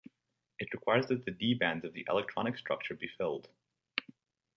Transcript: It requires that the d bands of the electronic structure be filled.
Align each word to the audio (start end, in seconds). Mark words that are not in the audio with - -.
It 0.57 0.73
requires 0.73 1.05
that 1.09 1.25
the 1.25 1.29
d 1.31 1.53
bands 1.53 1.85
of 1.85 1.93
the 1.93 2.03
electronic 2.09 2.57
structure 2.57 2.95
be 2.95 3.07
filled. 3.07 3.47